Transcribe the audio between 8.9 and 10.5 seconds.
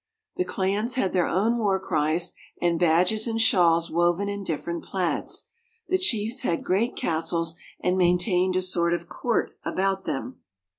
of court about them.